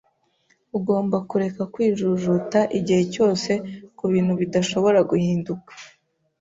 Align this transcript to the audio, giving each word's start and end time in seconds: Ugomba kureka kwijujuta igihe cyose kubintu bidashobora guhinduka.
Ugomba 0.77 1.17
kureka 1.29 1.61
kwijujuta 1.73 2.59
igihe 2.77 3.03
cyose 3.13 3.51
kubintu 3.97 4.33
bidashobora 4.41 4.99
guhinduka. 5.09 5.71